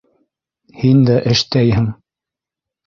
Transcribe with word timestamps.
Һин 0.79 1.05
дә 1.11 1.21
эштәйһең. 1.35 1.89